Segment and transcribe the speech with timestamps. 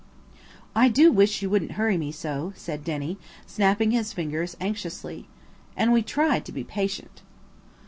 [0.75, 5.27] "I do wish you wouldn't hurry me so," said Denny, snapping his fingers anxiously.
[5.77, 7.21] And we tried to be patient.